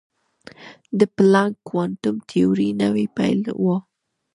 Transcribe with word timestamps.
د 0.99 1.01
پلانک 1.15 1.53
کوانټم 1.67 2.15
تیوري 2.29 2.69
نوې 2.81 3.05
پیل 3.17 3.39
وه. 3.63 3.77